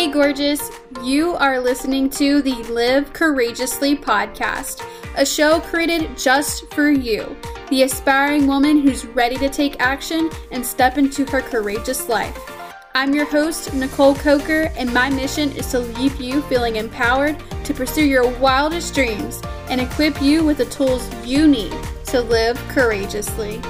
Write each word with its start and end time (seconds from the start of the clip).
Hey, 0.00 0.10
gorgeous. 0.10 0.70
You 1.02 1.34
are 1.34 1.60
listening 1.60 2.08
to 2.12 2.40
the 2.40 2.54
Live 2.72 3.12
Courageously 3.12 3.96
podcast, 3.96 4.82
a 5.14 5.26
show 5.26 5.60
created 5.60 6.16
just 6.16 6.72
for 6.72 6.90
you, 6.90 7.36
the 7.68 7.82
aspiring 7.82 8.46
woman 8.46 8.80
who's 8.80 9.04
ready 9.04 9.36
to 9.36 9.50
take 9.50 9.78
action 9.78 10.30
and 10.52 10.64
step 10.64 10.96
into 10.96 11.26
her 11.26 11.42
courageous 11.42 12.08
life. 12.08 12.34
I'm 12.94 13.14
your 13.14 13.26
host, 13.26 13.74
Nicole 13.74 14.14
Coker, 14.14 14.72
and 14.74 14.90
my 14.94 15.10
mission 15.10 15.52
is 15.52 15.70
to 15.72 15.80
leave 15.80 16.18
you 16.18 16.40
feeling 16.44 16.76
empowered 16.76 17.36
to 17.64 17.74
pursue 17.74 18.06
your 18.06 18.26
wildest 18.38 18.94
dreams 18.94 19.42
and 19.68 19.82
equip 19.82 20.22
you 20.22 20.42
with 20.42 20.56
the 20.56 20.64
tools 20.64 21.06
you 21.26 21.46
need 21.46 21.76
to 22.06 22.22
live 22.22 22.56
courageously. 22.68 23.60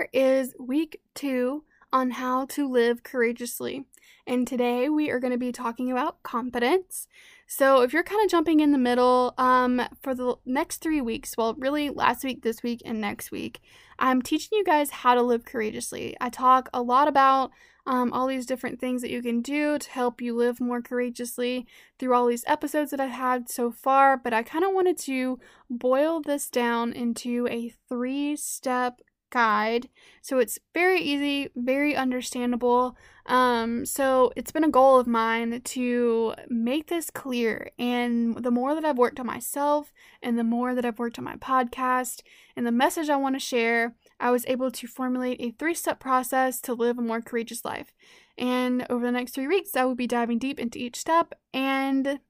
Here 0.00 0.08
is 0.14 0.54
week 0.58 1.02
two 1.14 1.64
on 1.92 2.12
how 2.12 2.46
to 2.46 2.66
live 2.66 3.02
courageously. 3.02 3.84
And 4.26 4.48
today 4.48 4.88
we 4.88 5.10
are 5.10 5.20
going 5.20 5.32
to 5.32 5.38
be 5.38 5.52
talking 5.52 5.92
about 5.92 6.22
confidence. 6.22 7.06
So 7.46 7.82
if 7.82 7.92
you're 7.92 8.02
kind 8.02 8.24
of 8.24 8.30
jumping 8.30 8.60
in 8.60 8.72
the 8.72 8.78
middle, 8.78 9.34
um, 9.36 9.82
for 10.00 10.14
the 10.14 10.36
next 10.46 10.78
three 10.78 11.02
weeks, 11.02 11.36
well, 11.36 11.54
really 11.58 11.90
last 11.90 12.24
week, 12.24 12.40
this 12.42 12.62
week, 12.62 12.80
and 12.86 12.98
next 12.98 13.30
week, 13.30 13.60
I'm 13.98 14.22
teaching 14.22 14.56
you 14.56 14.64
guys 14.64 14.88
how 14.88 15.14
to 15.14 15.20
live 15.20 15.44
courageously. 15.44 16.16
I 16.18 16.30
talk 16.30 16.70
a 16.72 16.80
lot 16.80 17.06
about 17.06 17.50
um, 17.86 18.10
all 18.10 18.26
these 18.26 18.46
different 18.46 18.80
things 18.80 19.02
that 19.02 19.10
you 19.10 19.20
can 19.20 19.42
do 19.42 19.78
to 19.78 19.90
help 19.90 20.22
you 20.22 20.34
live 20.34 20.62
more 20.62 20.80
courageously 20.80 21.66
through 21.98 22.14
all 22.14 22.26
these 22.26 22.44
episodes 22.46 22.90
that 22.92 23.00
I've 23.00 23.10
had 23.10 23.50
so 23.50 23.70
far, 23.70 24.16
but 24.16 24.32
I 24.32 24.44
kind 24.44 24.64
of 24.64 24.72
wanted 24.72 24.96
to 25.00 25.38
boil 25.68 26.22
this 26.22 26.48
down 26.48 26.94
into 26.94 27.46
a 27.48 27.74
three 27.86 28.36
step 28.36 29.02
guide. 29.30 29.88
So 30.22 30.38
it's 30.38 30.58
very 30.74 31.00
easy, 31.00 31.48
very 31.56 31.96
understandable. 31.96 32.96
Um, 33.26 33.86
so 33.86 34.32
it's 34.36 34.52
been 34.52 34.64
a 34.64 34.70
goal 34.70 34.98
of 34.98 35.06
mine 35.06 35.60
to 35.62 36.34
make 36.48 36.88
this 36.88 37.10
clear. 37.10 37.70
And 37.78 38.42
the 38.42 38.50
more 38.50 38.74
that 38.74 38.84
I've 38.84 38.98
worked 38.98 39.20
on 39.20 39.26
myself 39.26 39.92
and 40.22 40.38
the 40.38 40.44
more 40.44 40.74
that 40.74 40.84
I've 40.84 40.98
worked 40.98 41.18
on 41.18 41.24
my 41.24 41.36
podcast 41.36 42.22
and 42.56 42.66
the 42.66 42.72
message 42.72 43.08
I 43.08 43.16
want 43.16 43.36
to 43.36 43.40
share, 43.40 43.94
I 44.18 44.30
was 44.30 44.44
able 44.46 44.70
to 44.70 44.86
formulate 44.86 45.40
a 45.40 45.52
three 45.52 45.74
step 45.74 46.00
process 46.00 46.60
to 46.62 46.74
live 46.74 46.98
a 46.98 47.02
more 47.02 47.20
courageous 47.20 47.64
life. 47.64 47.94
And 48.36 48.86
over 48.90 49.06
the 49.06 49.12
next 49.12 49.34
three 49.34 49.46
weeks, 49.46 49.76
I 49.76 49.84
will 49.84 49.94
be 49.94 50.06
diving 50.06 50.38
deep 50.38 50.58
into 50.58 50.78
each 50.78 50.98
step 50.98 51.34
and 51.52 52.20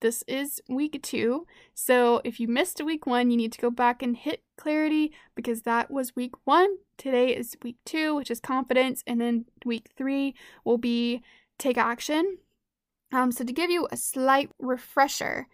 this 0.00 0.22
is 0.28 0.60
week 0.68 1.00
two. 1.02 1.46
So 1.74 2.20
if 2.24 2.38
you 2.38 2.48
missed 2.48 2.82
week 2.82 3.06
one, 3.06 3.30
you 3.30 3.36
need 3.36 3.52
to 3.52 3.60
go 3.60 3.70
back 3.70 4.02
and 4.02 4.16
hit 4.16 4.42
clarity 4.56 5.12
because 5.34 5.62
that 5.62 5.90
was 5.90 6.14
week 6.14 6.34
one. 6.44 6.76
Today 6.96 7.34
is 7.34 7.56
week 7.62 7.76
two, 7.84 8.14
which 8.14 8.30
is 8.30 8.40
confidence. 8.40 9.02
And 9.06 9.20
then 9.20 9.46
week 9.64 9.90
three 9.96 10.34
will 10.64 10.78
be 10.78 11.22
take 11.58 11.78
action. 11.78 12.38
Um, 13.12 13.32
so 13.32 13.44
to 13.44 13.52
give 13.52 13.70
you 13.70 13.88
a 13.90 13.96
slight 13.96 14.50
refresher, 14.58 15.48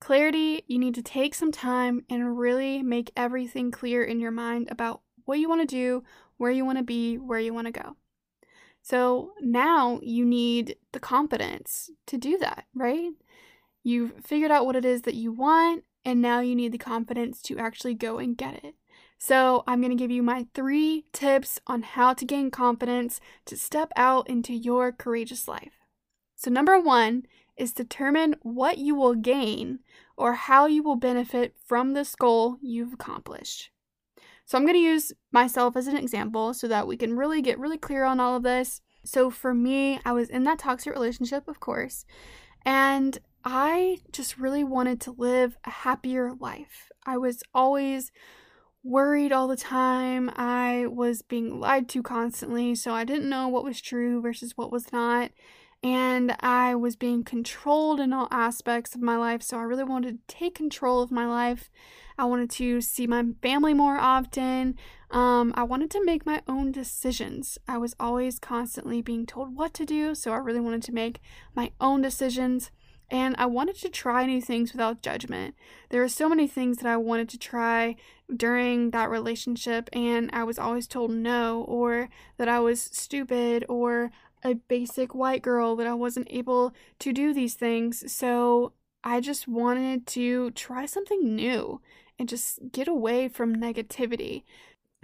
clarity, 0.00 0.64
you 0.66 0.78
need 0.78 0.94
to 0.94 1.02
take 1.02 1.34
some 1.34 1.52
time 1.52 2.04
and 2.08 2.38
really 2.38 2.82
make 2.82 3.10
everything 3.16 3.70
clear 3.70 4.04
in 4.04 4.20
your 4.20 4.30
mind 4.30 4.68
about 4.70 5.00
what 5.24 5.38
you 5.38 5.48
want 5.48 5.60
to 5.62 5.66
do, 5.66 6.04
where 6.36 6.50
you 6.50 6.64
want 6.64 6.78
to 6.78 6.84
be, 6.84 7.16
where 7.16 7.38
you 7.40 7.52
want 7.52 7.66
to 7.66 7.72
go. 7.72 7.96
So 8.82 9.32
now 9.40 9.98
you 10.02 10.26
need 10.26 10.76
the 10.92 11.00
confidence 11.00 11.90
to 12.06 12.18
do 12.18 12.36
that, 12.38 12.66
right? 12.74 13.12
You've 13.84 14.24
figured 14.24 14.50
out 14.50 14.64
what 14.64 14.76
it 14.76 14.84
is 14.86 15.02
that 15.02 15.14
you 15.14 15.30
want, 15.30 15.84
and 16.06 16.20
now 16.20 16.40
you 16.40 16.56
need 16.56 16.72
the 16.72 16.78
confidence 16.78 17.42
to 17.42 17.58
actually 17.58 17.94
go 17.94 18.18
and 18.18 18.36
get 18.36 18.64
it. 18.64 18.74
So, 19.18 19.62
I'm 19.66 19.80
going 19.80 19.90
to 19.90 20.02
give 20.02 20.10
you 20.10 20.22
my 20.22 20.46
three 20.54 21.04
tips 21.12 21.60
on 21.66 21.82
how 21.82 22.14
to 22.14 22.24
gain 22.24 22.50
confidence 22.50 23.20
to 23.44 23.56
step 23.56 23.92
out 23.94 24.28
into 24.28 24.52
your 24.52 24.90
courageous 24.90 25.46
life. 25.46 25.74
So, 26.34 26.50
number 26.50 26.80
one 26.80 27.24
is 27.56 27.72
determine 27.72 28.36
what 28.42 28.78
you 28.78 28.94
will 28.94 29.14
gain 29.14 29.80
or 30.16 30.32
how 30.32 30.66
you 30.66 30.82
will 30.82 30.96
benefit 30.96 31.54
from 31.64 31.92
this 31.92 32.14
goal 32.16 32.58
you've 32.60 32.94
accomplished. 32.94 33.70
So, 34.46 34.58
I'm 34.58 34.64
going 34.64 34.74
to 34.74 34.80
use 34.80 35.12
myself 35.30 35.76
as 35.76 35.86
an 35.86 35.96
example 35.96 36.52
so 36.54 36.68
that 36.68 36.86
we 36.86 36.96
can 36.96 37.16
really 37.16 37.40
get 37.42 37.58
really 37.58 37.78
clear 37.78 38.04
on 38.04 38.18
all 38.18 38.36
of 38.36 38.42
this. 38.42 38.80
So, 39.04 39.30
for 39.30 39.54
me, 39.54 40.00
I 40.04 40.12
was 40.12 40.28
in 40.28 40.44
that 40.44 40.58
toxic 40.58 40.92
relationship, 40.92 41.48
of 41.48 41.60
course, 41.60 42.04
and 42.64 43.18
I 43.44 43.98
just 44.10 44.38
really 44.38 44.64
wanted 44.64 45.00
to 45.02 45.12
live 45.12 45.58
a 45.64 45.70
happier 45.70 46.32
life. 46.32 46.90
I 47.04 47.18
was 47.18 47.42
always 47.54 48.10
worried 48.82 49.32
all 49.32 49.48
the 49.48 49.56
time. 49.56 50.30
I 50.34 50.86
was 50.88 51.20
being 51.20 51.60
lied 51.60 51.88
to 51.90 52.02
constantly, 52.02 52.74
so 52.74 52.94
I 52.94 53.04
didn't 53.04 53.28
know 53.28 53.48
what 53.48 53.64
was 53.64 53.82
true 53.82 54.22
versus 54.22 54.56
what 54.56 54.72
was 54.72 54.92
not. 54.92 55.30
And 55.82 56.34
I 56.40 56.74
was 56.74 56.96
being 56.96 57.22
controlled 57.22 58.00
in 58.00 58.14
all 58.14 58.28
aspects 58.30 58.94
of 58.94 59.02
my 59.02 59.18
life, 59.18 59.42
so 59.42 59.58
I 59.58 59.62
really 59.64 59.84
wanted 59.84 60.26
to 60.26 60.34
take 60.34 60.54
control 60.54 61.02
of 61.02 61.10
my 61.10 61.26
life. 61.26 61.68
I 62.16 62.24
wanted 62.24 62.48
to 62.52 62.80
see 62.80 63.06
my 63.06 63.24
family 63.42 63.74
more 63.74 63.98
often. 63.98 64.78
Um, 65.10 65.52
I 65.54 65.64
wanted 65.64 65.90
to 65.90 66.04
make 66.04 66.24
my 66.24 66.40
own 66.48 66.72
decisions. 66.72 67.58
I 67.68 67.76
was 67.76 67.94
always 68.00 68.38
constantly 68.38 69.02
being 69.02 69.26
told 69.26 69.54
what 69.54 69.74
to 69.74 69.84
do, 69.84 70.14
so 70.14 70.32
I 70.32 70.38
really 70.38 70.60
wanted 70.60 70.82
to 70.84 70.92
make 70.92 71.20
my 71.54 71.72
own 71.78 72.00
decisions 72.00 72.70
and 73.10 73.34
I 73.38 73.46
wanted 73.46 73.76
to 73.76 73.88
try 73.88 74.26
new 74.26 74.40
things 74.40 74.72
without 74.72 75.02
judgment. 75.02 75.54
There 75.90 76.00
were 76.00 76.08
so 76.08 76.28
many 76.28 76.48
things 76.48 76.78
that 76.78 76.86
I 76.86 76.96
wanted 76.96 77.28
to 77.30 77.38
try 77.38 77.96
during 78.34 78.90
that 78.90 79.10
relationship, 79.10 79.88
and 79.92 80.30
I 80.32 80.44
was 80.44 80.58
always 80.58 80.86
told 80.86 81.10
no, 81.10 81.62
or 81.62 82.08
that 82.38 82.48
I 82.48 82.60
was 82.60 82.80
stupid, 82.80 83.64
or 83.68 84.10
a 84.42 84.54
basic 84.54 85.14
white 85.14 85.42
girl, 85.42 85.76
that 85.76 85.86
I 85.86 85.94
wasn't 85.94 86.28
able 86.30 86.74
to 87.00 87.12
do 87.12 87.32
these 87.32 87.54
things. 87.54 88.10
So 88.12 88.72
I 89.02 89.20
just 89.20 89.46
wanted 89.46 90.06
to 90.08 90.50
try 90.52 90.86
something 90.86 91.34
new 91.34 91.80
and 92.18 92.28
just 92.28 92.58
get 92.72 92.88
away 92.88 93.28
from 93.28 93.56
negativity. 93.56 94.44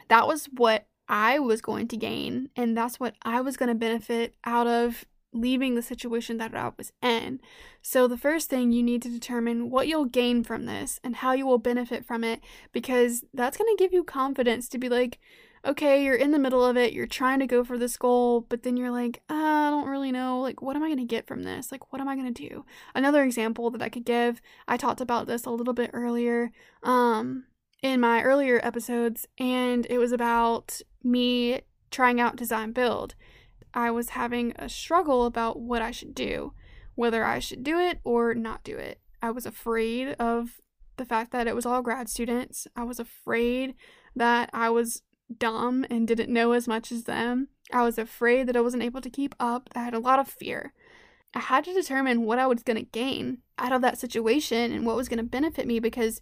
That 0.09 0.27
was 0.27 0.47
what 0.47 0.87
I 1.09 1.39
was 1.39 1.61
going 1.61 1.89
to 1.89 1.97
gain, 1.97 2.51
and 2.57 2.77
that's 2.77 3.01
what 3.01 3.15
I 3.23 3.41
was 3.41 3.57
going 3.57 3.69
to 3.69 3.75
benefit 3.75 4.35
out 4.45 4.67
of 4.67 5.05
leaving 5.33 5.75
the 5.75 5.83
situation 5.83 6.39
that 6.39 6.55
I 6.55 6.73
was 6.77 6.93
in. 7.03 7.41
So, 7.83 8.09
the 8.09 8.19
first 8.19 8.51
thing 8.51 8.73
you 8.73 8.83
need 8.83 9.03
to 9.03 9.09
determine 9.09 9.71
what 9.71 9.89
you'll 9.89 10.05
gain 10.05 10.43
from 10.45 10.67
this 10.67 11.01
and 11.05 11.17
how 11.17 11.33
you 11.33 11.47
will 11.47 11.59
benefit 11.59 12.05
from 12.05 12.25
it 12.25 12.41
because 12.73 13.25
that's 13.33 13.57
going 13.57 13.75
to 13.75 13.83
give 13.83 13.93
you 13.93 14.05
confidence 14.05 14.69
to 14.69 14.79
be 14.79 14.89
like, 14.89 15.19
okay, 15.65 16.03
you're 16.03 16.15
in 16.15 16.31
the 16.31 16.39
middle 16.39 16.65
of 16.65 16.77
it, 16.77 16.93
you're 16.93 17.07
trying 17.07 17.39
to 17.39 17.47
go 17.47 17.63
for 17.63 17.77
this 17.77 17.97
goal, 17.97 18.41
but 18.49 18.63
then 18.63 18.77
you're 18.77 18.91
like, 18.91 19.23
ah, 19.29 19.67
I 19.67 19.71
don't 19.71 19.89
really 19.89 20.11
know. 20.11 20.41
Like, 20.41 20.63
what 20.63 20.75
am 20.75 20.83
I 20.83 20.89
going 20.89 20.99
to 20.99 21.05
get 21.05 21.27
from 21.27 21.43
this? 21.43 21.71
Like, 21.71 21.93
what 21.93 22.01
am 22.01 22.09
I 22.09 22.17
going 22.17 22.33
to 22.33 22.49
do? 22.49 22.65
Another 22.95 23.23
example 23.23 23.71
that 23.71 23.83
I 23.83 23.91
could 23.91 24.05
give, 24.05 24.41
I 24.67 24.77
talked 24.77 25.03
about 25.03 25.27
this 25.27 25.45
a 25.45 25.51
little 25.51 25.75
bit 25.75 25.91
earlier. 25.93 26.51
Um, 26.83 27.45
in 27.83 28.01
my 28.01 28.23
earlier 28.23 28.61
episodes, 28.63 29.27
and 29.39 29.87
it 29.89 29.99
was 29.99 30.13
about 30.13 30.81
me 31.03 31.61
trying 31.91 32.21
out 32.21 32.37
design 32.37 32.73
build. 32.73 33.15
I 33.75 33.91
was 33.91 34.11
having 34.11 34.53
a 34.57 34.69
struggle 34.69 35.27
about 35.27 35.61
what 35.61 35.83
I 35.83 35.91
should 35.91 36.15
do, 36.15 36.53
whether 36.95 37.25
I 37.25 37.39
should 37.39 37.63
do 37.63 37.79
it 37.79 38.01
or 38.05 38.35
not 38.35 38.65
do 38.65 38.77
it. 38.77 39.01
I 39.23 39.31
was 39.31 39.47
afraid 39.47 40.15
of 40.19 40.61
the 40.97 41.05
fact 41.05 41.33
that 41.33 41.47
it 41.47 41.55
was 41.55 41.67
all 41.67 41.83
grad 41.83 42.09
students. 42.09 42.67
I 42.77 42.85
was 42.85 42.99
afraid 42.99 43.75
that 44.17 44.51
I 44.53 44.71
was 44.71 45.03
dumb 45.39 45.87
and 45.89 46.07
didn't 46.07 46.33
know 46.33 46.53
as 46.53 46.67
much 46.67 46.91
as 46.91 47.05
them. 47.05 47.49
I 47.73 47.83
was 47.83 47.99
afraid 47.99 48.47
that 48.49 48.57
I 48.57 48.61
wasn't 48.61 48.83
able 48.83 49.01
to 49.01 49.11
keep 49.11 49.35
up. 49.39 49.69
I 49.75 49.83
had 49.83 49.95
a 49.95 50.01
lot 50.01 50.19
of 50.19 50.29
fear. 50.29 50.73
I 51.35 51.39
had 51.39 51.65
to 51.65 51.73
determine 51.73 52.25
what 52.25 52.39
I 52.39 52.47
was 52.47 52.63
going 52.63 52.77
to 52.77 52.91
gain 52.91 53.39
out 53.59 53.73
of 53.73 53.83
that 53.83 53.99
situation 53.99 54.73
and 54.73 54.85
what 54.85 54.97
was 54.97 55.09
going 55.09 55.19
to 55.19 55.25
benefit 55.25 55.67
me 55.67 55.79
because 55.79 56.21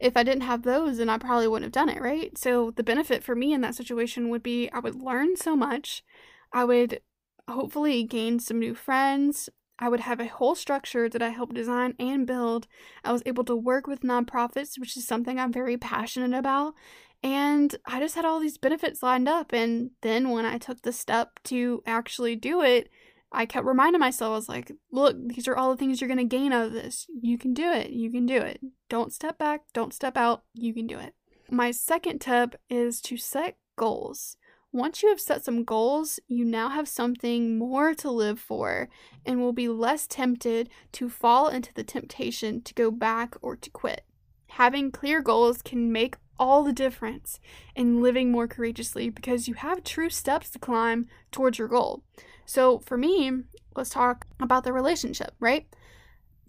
if 0.00 0.16
I 0.16 0.22
didn't 0.22 0.42
have 0.42 0.62
those, 0.62 0.98
then 0.98 1.08
I 1.08 1.18
probably 1.18 1.48
wouldn't 1.48 1.74
have 1.74 1.86
done 1.86 1.94
it, 1.94 2.02
right? 2.02 2.36
So 2.36 2.72
the 2.72 2.82
benefit 2.82 3.22
for 3.22 3.34
me 3.34 3.52
in 3.52 3.60
that 3.62 3.74
situation 3.74 4.28
would 4.30 4.42
be 4.42 4.68
I 4.70 4.78
would 4.78 4.96
learn 4.96 5.36
so 5.36 5.56
much. 5.56 6.04
I 6.52 6.64
would 6.64 7.00
hopefully 7.48 8.04
gain 8.04 8.38
some 8.38 8.58
new 8.58 8.74
friends. 8.74 9.48
I 9.78 9.88
would 9.88 10.00
have 10.00 10.20
a 10.20 10.26
whole 10.26 10.54
structure 10.54 11.08
that 11.08 11.22
I 11.22 11.28
helped 11.28 11.54
design 11.54 11.94
and 11.98 12.26
build. 12.26 12.66
I 13.04 13.12
was 13.12 13.22
able 13.26 13.44
to 13.44 13.56
work 13.56 13.86
with 13.86 14.00
nonprofits, 14.00 14.78
which 14.78 14.96
is 14.96 15.06
something 15.06 15.38
I'm 15.38 15.52
very 15.52 15.76
passionate 15.76 16.36
about. 16.36 16.74
And 17.22 17.76
I 17.86 18.00
just 18.00 18.14
had 18.14 18.24
all 18.24 18.40
these 18.40 18.58
benefits 18.58 19.02
lined 19.02 19.28
up. 19.28 19.52
And 19.52 19.90
then 20.02 20.30
when 20.30 20.44
I 20.44 20.58
took 20.58 20.82
the 20.82 20.92
step 20.92 21.40
to 21.44 21.82
actually 21.86 22.36
do 22.36 22.62
it, 22.62 22.88
I 23.30 23.44
kept 23.44 23.66
reminding 23.66 24.00
myself, 24.00 24.32
I 24.32 24.36
was 24.36 24.48
like, 24.48 24.72
look, 24.90 25.16
these 25.26 25.46
are 25.48 25.56
all 25.56 25.70
the 25.70 25.76
things 25.76 26.00
you're 26.00 26.08
going 26.08 26.18
to 26.18 26.24
gain 26.24 26.52
out 26.52 26.66
of 26.66 26.72
this. 26.72 27.06
You 27.20 27.36
can 27.36 27.54
do 27.54 27.70
it. 27.70 27.90
You 27.90 28.10
can 28.10 28.24
do 28.26 28.36
it. 28.36 28.60
Don't 28.88 29.12
step 29.12 29.38
back. 29.38 29.62
Don't 29.74 29.92
step 29.92 30.16
out. 30.16 30.44
You 30.54 30.72
can 30.72 30.86
do 30.86 30.98
it. 30.98 31.14
My 31.50 31.70
second 31.70 32.20
tip 32.20 32.56
is 32.70 33.00
to 33.02 33.16
set 33.16 33.58
goals. 33.76 34.36
Once 34.72 35.02
you 35.02 35.08
have 35.08 35.20
set 35.20 35.44
some 35.44 35.64
goals, 35.64 36.20
you 36.28 36.44
now 36.44 36.68
have 36.68 36.86
something 36.86 37.56
more 37.56 37.94
to 37.94 38.10
live 38.10 38.38
for 38.38 38.88
and 39.24 39.40
will 39.40 39.52
be 39.52 39.68
less 39.68 40.06
tempted 40.06 40.68
to 40.92 41.08
fall 41.08 41.48
into 41.48 41.72
the 41.72 41.82
temptation 41.82 42.60
to 42.60 42.74
go 42.74 42.90
back 42.90 43.34
or 43.40 43.56
to 43.56 43.70
quit. 43.70 44.04
Having 44.52 44.92
clear 44.92 45.22
goals 45.22 45.62
can 45.62 45.90
make 45.90 46.16
all 46.38 46.62
the 46.62 46.72
difference 46.72 47.40
in 47.74 48.02
living 48.02 48.30
more 48.30 48.46
courageously 48.46 49.08
because 49.10 49.48
you 49.48 49.54
have 49.54 49.82
true 49.82 50.10
steps 50.10 50.50
to 50.50 50.58
climb 50.58 51.06
towards 51.32 51.58
your 51.58 51.68
goal. 51.68 52.02
So, 52.44 52.78
for 52.80 52.96
me, 52.96 53.30
let's 53.74 53.90
talk 53.90 54.26
about 54.38 54.64
the 54.64 54.72
relationship, 54.72 55.34
right? 55.40 55.66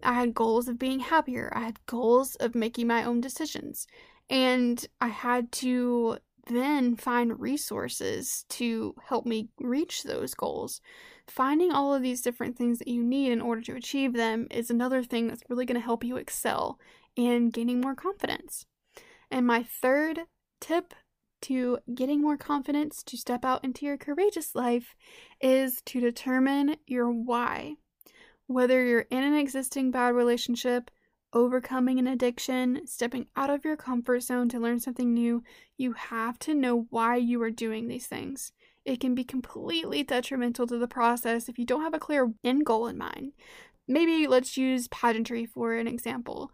I 0.03 0.13
had 0.13 0.33
goals 0.33 0.67
of 0.67 0.79
being 0.79 0.99
happier. 0.99 1.51
I 1.53 1.61
had 1.61 1.85
goals 1.85 2.35
of 2.35 2.55
making 2.55 2.87
my 2.87 3.03
own 3.03 3.21
decisions. 3.21 3.87
And 4.29 4.85
I 5.01 5.07
had 5.07 5.51
to 5.53 6.19
then 6.49 6.95
find 6.95 7.39
resources 7.39 8.45
to 8.49 8.95
help 9.07 9.25
me 9.25 9.49
reach 9.59 10.03
those 10.03 10.33
goals. 10.33 10.81
Finding 11.27 11.71
all 11.71 11.93
of 11.93 12.01
these 12.01 12.21
different 12.21 12.57
things 12.57 12.79
that 12.79 12.87
you 12.87 13.03
need 13.03 13.31
in 13.31 13.41
order 13.41 13.61
to 13.61 13.75
achieve 13.75 14.13
them 14.13 14.47
is 14.49 14.69
another 14.69 15.03
thing 15.03 15.27
that's 15.27 15.43
really 15.47 15.65
going 15.65 15.79
to 15.79 15.85
help 15.85 16.03
you 16.03 16.17
excel 16.17 16.79
in 17.15 17.49
gaining 17.49 17.79
more 17.79 17.95
confidence. 17.95 18.65
And 19.29 19.45
my 19.45 19.63
third 19.63 20.21
tip 20.59 20.93
to 21.41 21.77
getting 21.93 22.21
more 22.21 22.37
confidence 22.37 23.03
to 23.03 23.17
step 23.17 23.45
out 23.45 23.63
into 23.63 23.85
your 23.85 23.97
courageous 23.97 24.55
life 24.55 24.95
is 25.39 25.81
to 25.85 26.01
determine 26.01 26.75
your 26.85 27.09
why. 27.09 27.75
Whether 28.47 28.83
you're 28.83 29.05
in 29.11 29.23
an 29.23 29.35
existing 29.35 29.91
bad 29.91 30.15
relationship, 30.15 30.89
overcoming 31.33 31.99
an 31.99 32.07
addiction, 32.07 32.81
stepping 32.85 33.27
out 33.35 33.49
of 33.49 33.63
your 33.63 33.77
comfort 33.77 34.21
zone 34.21 34.49
to 34.49 34.59
learn 34.59 34.79
something 34.79 35.13
new, 35.13 35.43
you 35.77 35.93
have 35.93 36.39
to 36.39 36.53
know 36.53 36.87
why 36.89 37.15
you 37.15 37.41
are 37.41 37.51
doing 37.51 37.87
these 37.87 38.07
things. 38.07 38.51
It 38.85 38.99
can 38.99 39.13
be 39.13 39.23
completely 39.23 40.03
detrimental 40.03 40.65
to 40.67 40.77
the 40.77 40.87
process 40.87 41.47
if 41.49 41.59
you 41.59 41.65
don't 41.65 41.83
have 41.83 41.93
a 41.93 41.99
clear 41.99 42.31
end 42.43 42.65
goal 42.65 42.87
in 42.87 42.97
mind. 42.97 43.33
Maybe 43.87 44.27
let's 44.27 44.57
use 44.57 44.87
pageantry 44.87 45.45
for 45.45 45.73
an 45.73 45.87
example. 45.87 46.51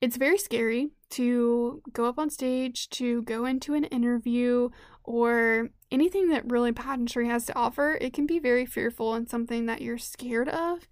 It's 0.00 0.16
very 0.16 0.38
scary 0.38 0.90
to 1.10 1.82
go 1.92 2.04
up 2.04 2.18
on 2.18 2.28
stage, 2.28 2.90
to 2.90 3.22
go 3.22 3.46
into 3.46 3.74
an 3.74 3.84
interview, 3.84 4.68
or 5.04 5.70
anything 5.90 6.28
that 6.28 6.50
really 6.50 6.72
pageantry 6.72 7.28
has 7.28 7.46
to 7.46 7.56
offer. 7.56 7.96
It 8.00 8.12
can 8.12 8.26
be 8.26 8.38
very 8.38 8.66
fearful 8.66 9.14
and 9.14 9.28
something 9.28 9.66
that 9.66 9.80
you're 9.80 9.98
scared 9.98 10.48
of. 10.48 10.86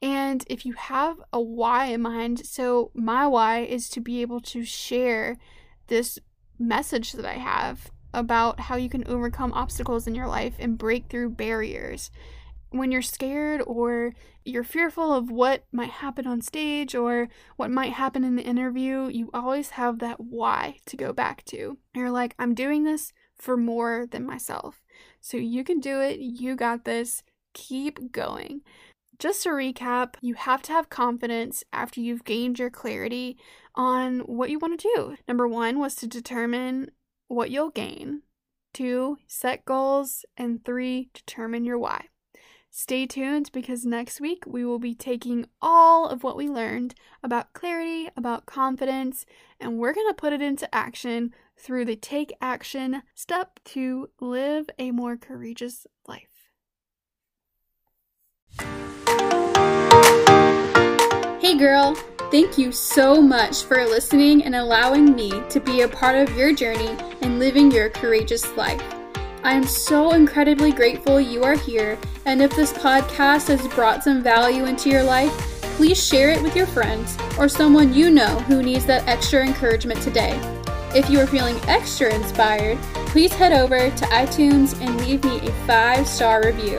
And 0.00 0.44
if 0.48 0.64
you 0.64 0.74
have 0.74 1.16
a 1.32 1.40
why 1.40 1.86
in 1.86 2.02
mind, 2.02 2.46
so 2.46 2.90
my 2.94 3.26
why 3.26 3.60
is 3.60 3.88
to 3.90 4.00
be 4.00 4.22
able 4.22 4.40
to 4.42 4.64
share 4.64 5.38
this 5.88 6.18
message 6.58 7.12
that 7.12 7.24
I 7.24 7.34
have 7.34 7.90
about 8.14 8.60
how 8.60 8.76
you 8.76 8.88
can 8.88 9.06
overcome 9.06 9.52
obstacles 9.52 10.06
in 10.06 10.14
your 10.14 10.26
life 10.26 10.54
and 10.58 10.78
break 10.78 11.08
through 11.08 11.30
barriers. 11.30 12.10
When 12.70 12.92
you're 12.92 13.02
scared 13.02 13.62
or 13.66 14.14
you're 14.44 14.64
fearful 14.64 15.12
of 15.12 15.30
what 15.30 15.64
might 15.72 15.90
happen 15.90 16.26
on 16.26 16.42
stage 16.42 16.94
or 16.94 17.28
what 17.56 17.70
might 17.70 17.92
happen 17.92 18.24
in 18.24 18.36
the 18.36 18.42
interview, 18.42 19.08
you 19.08 19.30
always 19.32 19.70
have 19.70 19.98
that 19.98 20.20
why 20.20 20.78
to 20.86 20.96
go 20.96 21.12
back 21.12 21.44
to. 21.46 21.78
You're 21.94 22.10
like, 22.10 22.34
I'm 22.38 22.54
doing 22.54 22.84
this 22.84 23.12
for 23.36 23.56
more 23.56 24.06
than 24.10 24.26
myself. 24.26 24.82
So 25.20 25.36
you 25.36 25.64
can 25.64 25.80
do 25.80 26.00
it. 26.00 26.18
You 26.18 26.56
got 26.56 26.84
this. 26.84 27.22
Keep 27.54 28.12
going. 28.12 28.60
Just 29.18 29.42
to 29.42 29.48
recap, 29.48 30.14
you 30.20 30.34
have 30.34 30.62
to 30.62 30.72
have 30.72 30.90
confidence 30.90 31.64
after 31.72 32.00
you've 32.00 32.24
gained 32.24 32.60
your 32.60 32.70
clarity 32.70 33.36
on 33.74 34.20
what 34.20 34.48
you 34.50 34.60
want 34.60 34.78
to 34.78 34.88
do. 34.94 35.16
Number 35.26 35.48
one 35.48 35.80
was 35.80 35.96
to 35.96 36.06
determine 36.06 36.92
what 37.26 37.50
you'll 37.50 37.70
gain, 37.70 38.22
two, 38.72 39.18
set 39.26 39.64
goals, 39.64 40.24
and 40.36 40.64
three, 40.64 41.10
determine 41.14 41.64
your 41.64 41.78
why. 41.78 42.06
Stay 42.70 43.06
tuned 43.06 43.50
because 43.52 43.84
next 43.84 44.20
week 44.20 44.44
we 44.46 44.64
will 44.64 44.78
be 44.78 44.94
taking 44.94 45.46
all 45.60 46.06
of 46.06 46.22
what 46.22 46.36
we 46.36 46.48
learned 46.48 46.94
about 47.20 47.52
clarity, 47.54 48.08
about 48.16 48.46
confidence, 48.46 49.26
and 49.58 49.78
we're 49.78 49.94
going 49.94 50.08
to 50.08 50.14
put 50.14 50.32
it 50.32 50.40
into 50.40 50.72
action 50.72 51.34
through 51.56 51.84
the 51.84 51.96
take 51.96 52.32
action 52.40 53.02
step 53.16 53.58
to 53.64 54.10
live 54.20 54.70
a 54.78 54.92
more 54.92 55.16
courageous 55.16 55.88
life. 56.06 56.37
Hey 61.40 61.56
girl, 61.56 61.94
thank 62.30 62.58
you 62.58 62.72
so 62.72 63.22
much 63.22 63.62
for 63.62 63.86
listening 63.86 64.44
and 64.44 64.54
allowing 64.54 65.14
me 65.14 65.30
to 65.48 65.60
be 65.60 65.80
a 65.80 65.88
part 65.88 66.16
of 66.16 66.36
your 66.36 66.52
journey 66.52 66.96
and 67.22 67.38
living 67.38 67.70
your 67.70 67.88
courageous 67.88 68.54
life. 68.56 68.82
I 69.44 69.52
am 69.52 69.64
so 69.64 70.12
incredibly 70.12 70.72
grateful 70.72 71.20
you 71.20 71.44
are 71.44 71.56
here, 71.56 71.96
and 72.26 72.42
if 72.42 72.54
this 72.54 72.72
podcast 72.72 73.48
has 73.48 73.66
brought 73.68 74.04
some 74.04 74.22
value 74.22 74.66
into 74.66 74.90
your 74.90 75.04
life, 75.04 75.32
please 75.76 76.04
share 76.04 76.30
it 76.30 76.42
with 76.42 76.56
your 76.56 76.66
friends 76.66 77.16
or 77.38 77.48
someone 77.48 77.94
you 77.94 78.10
know 78.10 78.40
who 78.40 78.62
needs 78.62 78.84
that 78.86 79.06
extra 79.08 79.46
encouragement 79.46 80.02
today. 80.02 80.38
If 80.94 81.08
you 81.08 81.20
are 81.20 81.26
feeling 81.26 81.56
extra 81.68 82.12
inspired, 82.12 82.78
please 83.06 83.32
head 83.32 83.52
over 83.52 83.78
to 83.78 84.04
iTunes 84.06 84.78
and 84.80 85.00
leave 85.00 85.22
me 85.24 85.38
a 85.38 85.52
five 85.66 86.06
star 86.06 86.44
review. 86.44 86.78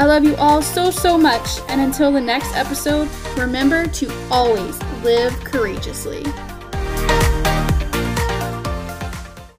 I 0.00 0.06
love 0.06 0.24
you 0.24 0.34
all 0.36 0.62
so, 0.62 0.90
so 0.90 1.18
much. 1.18 1.60
And 1.68 1.78
until 1.78 2.10
the 2.10 2.22
next 2.22 2.56
episode, 2.56 3.06
remember 3.36 3.86
to 3.86 4.10
always 4.30 4.82
live 5.02 5.38
courageously. 5.44 6.24